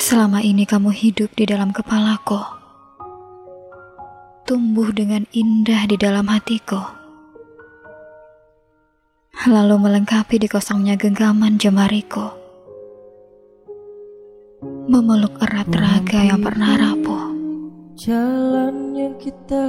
Selama 0.00 0.40
ini 0.40 0.64
kamu 0.64 0.88
hidup 0.88 1.36
di 1.36 1.44
dalam 1.44 1.70
kepalaku. 1.70 2.40
Tumbuh 4.48 4.88
dengan 4.90 5.28
indah 5.36 5.84
di 5.86 6.00
dalam 6.00 6.26
hatiku. 6.32 6.80
Lalu 9.46 9.76
melengkapi 9.78 10.40
di 10.40 10.48
kosongnya 10.48 10.96
genggaman 10.96 11.60
jemariku. 11.60 12.32
Memeluk 14.88 15.38
erat 15.44 15.68
raga 15.70 16.20
yang 16.24 16.40
pernah 16.40 16.72
rapuh. 16.78 17.24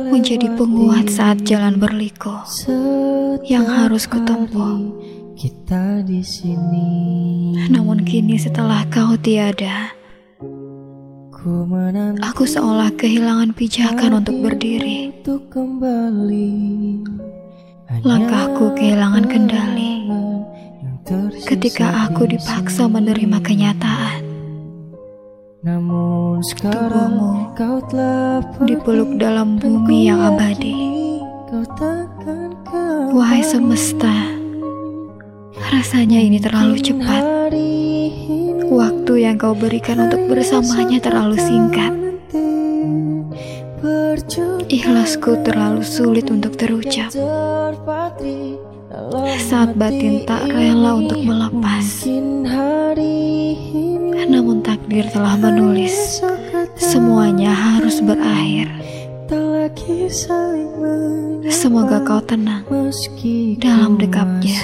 Menjadi 0.09 0.47
penguat 0.57 1.11
saat 1.11 1.43
jalan 1.45 1.77
berliku 1.77 2.33
yang 3.45 3.67
harus 3.67 4.09
kutempuh. 4.09 5.12
Kita 5.33 6.05
di 6.05 6.21
sini. 6.21 6.89
Namun 7.69 8.05
kini 8.05 8.37
setelah 8.37 8.85
kau 8.93 9.17
tiada, 9.17 9.89
aku 12.21 12.43
seolah 12.47 12.93
kehilangan 12.95 13.51
pijakan 13.57 14.23
untuk 14.23 14.37
berdiri. 14.39 15.11
untuk 15.23 15.49
kembali. 15.49 16.51
Langkahku 18.03 18.73
kehilangan 18.77 19.25
kendali 19.27 19.93
ketika 21.43 22.07
aku 22.07 22.25
di 22.25 22.39
dipaksa 22.39 22.87
menerima 22.87 23.37
kenyataan. 23.43 24.21
Namun 25.63 26.43
sekarang 26.43 27.15
Tubuhmu 27.15 27.55
kau 27.55 27.77
telah 27.87 28.43
Dipeluk 28.63 29.15
dalam 29.19 29.59
bumi 29.59 30.11
yang 30.11 30.19
abadi. 30.19 30.75
Wahai 33.13 33.45
semesta, 33.45 34.11
rasanya 35.73 36.21
ini 36.21 36.37
terlalu 36.37 36.77
cepat. 36.77 37.49
Waktu 38.69 39.13
yang 39.25 39.41
kau 39.41 39.57
berikan 39.57 40.05
untuk 40.05 40.21
bersamanya 40.29 41.01
terlalu 41.01 41.37
singkat. 41.41 41.93
Ikhlasku 44.69 45.41
terlalu 45.41 45.81
sulit 45.81 46.29
untuk 46.29 46.53
terucap. 46.57 47.09
Saat 49.49 49.73
batin 49.73 50.25
tak 50.29 50.45
rela 50.53 50.97
untuk 51.01 51.21
melepas. 51.25 52.05
Namun 54.23 54.61
takdir 54.65 55.09
telah 55.09 55.37
menulis 55.41 56.21
semuanya 56.77 57.53
harus 57.53 57.97
berakhir. 58.01 58.69
Semoga 61.49 62.01
kau 62.05 62.21
tenang 62.23 62.63
dalam 63.59 63.99
dekapnya. 63.99 64.59